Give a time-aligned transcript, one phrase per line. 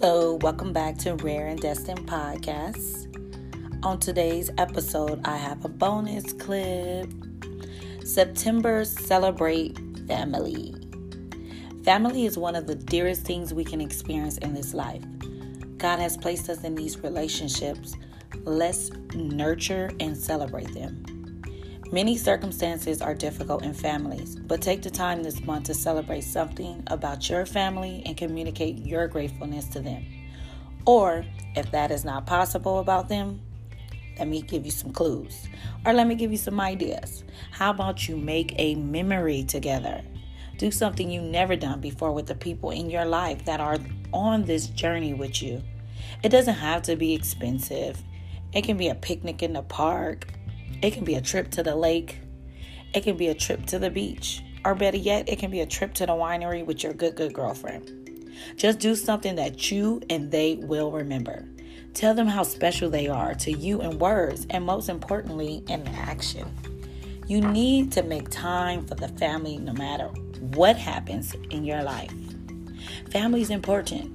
[0.00, 3.06] welcome back to Rare and Destined Podcasts.
[3.84, 7.12] On today's episode, I have a bonus clip.
[8.04, 9.76] September Celebrate
[10.06, 10.74] Family.
[11.82, 15.02] Family is one of the dearest things we can experience in this life.
[15.78, 17.96] God has placed us in these relationships.
[18.44, 21.04] Let's nurture and celebrate them.
[21.90, 26.82] Many circumstances are difficult in families, but take the time this month to celebrate something
[26.88, 30.04] about your family and communicate your gratefulness to them.
[30.84, 31.24] Or,
[31.56, 33.40] if that is not possible about them,
[34.18, 35.48] let me give you some clues
[35.86, 37.24] or let me give you some ideas.
[37.52, 40.02] How about you make a memory together?
[40.58, 43.78] Do something you've never done before with the people in your life that are
[44.12, 45.62] on this journey with you.
[46.22, 48.02] It doesn't have to be expensive.
[48.52, 50.26] It can be a picnic in the park,
[50.82, 52.20] it can be a trip to the lake.
[52.94, 54.42] It can be a trip to the beach.
[54.64, 57.32] Or better yet, it can be a trip to the winery with your good, good
[57.32, 57.92] girlfriend.
[58.56, 61.48] Just do something that you and they will remember.
[61.94, 66.48] Tell them how special they are to you in words and most importantly, in action.
[67.26, 70.06] You need to make time for the family no matter
[70.54, 72.12] what happens in your life.
[73.10, 74.14] Family is important.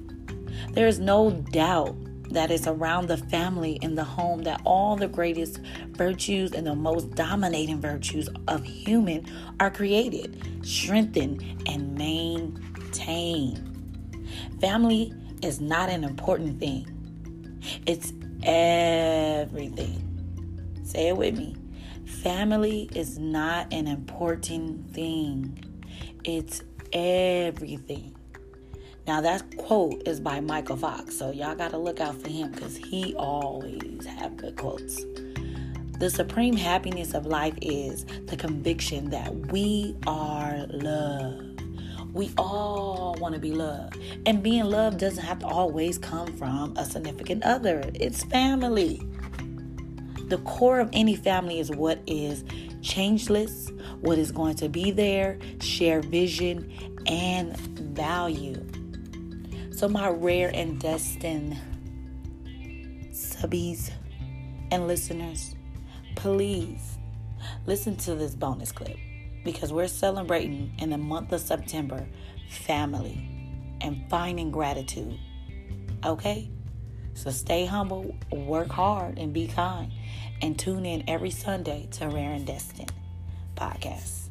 [0.74, 1.96] There is no doubt
[2.34, 5.58] that is around the family in the home that all the greatest
[5.92, 9.24] virtues and the most dominating virtues of human
[9.60, 13.70] are created, strengthened, and maintained.
[14.60, 15.12] Family
[15.42, 17.60] is not an important thing.
[17.86, 18.12] It's
[18.42, 20.00] everything.
[20.84, 21.56] Say it with me.
[22.04, 25.58] Family is not an important thing.
[26.24, 26.62] It's
[26.92, 28.14] everything.
[29.06, 32.52] Now that quote is by Michael Fox, so y'all got to look out for him
[32.54, 35.04] cuz he always have good quotes.
[35.98, 41.62] The supreme happiness of life is the conviction that we are loved.
[42.14, 43.98] We all want to be loved.
[44.24, 47.90] And being loved doesn't have to always come from a significant other.
[47.94, 49.02] It's family.
[50.28, 52.44] The core of any family is what is
[52.80, 53.70] changeless,
[54.00, 56.72] what is going to be there, share vision
[57.06, 58.64] and value.
[59.84, 61.58] So, my rare and destined
[63.10, 63.90] subbies
[64.70, 65.54] and listeners,
[66.16, 66.96] please
[67.66, 68.96] listen to this bonus clip
[69.44, 72.08] because we're celebrating in the month of September
[72.48, 73.28] family
[73.82, 75.18] and finding gratitude.
[76.02, 76.48] Okay?
[77.12, 79.92] So stay humble, work hard, and be kind.
[80.40, 82.90] And tune in every Sunday to Rare and Destined
[83.54, 84.23] podcast.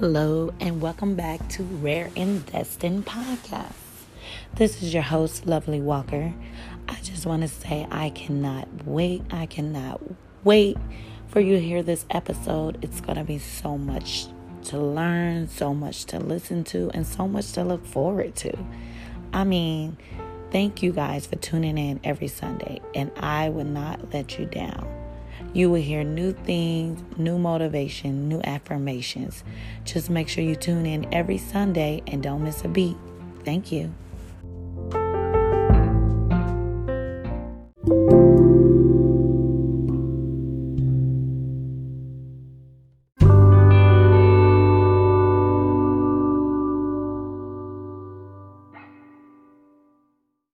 [0.00, 3.74] Hello, and welcome back to Rare and Destined Podcast.
[4.54, 6.32] This is your host, Lovely Walker.
[6.88, 9.20] I just want to say I cannot wait.
[9.30, 10.00] I cannot
[10.42, 10.78] wait
[11.28, 12.82] for you to hear this episode.
[12.82, 14.28] It's going to be so much
[14.68, 18.56] to learn, so much to listen to, and so much to look forward to.
[19.34, 19.98] I mean,
[20.50, 24.99] thank you guys for tuning in every Sunday, and I will not let you down.
[25.52, 29.42] You will hear new things, new motivation, new affirmations.
[29.84, 32.96] Just make sure you tune in every Sunday and don't miss a beat.
[33.44, 33.92] Thank you.